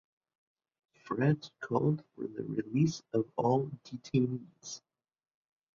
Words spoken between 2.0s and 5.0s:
for release of all detainees.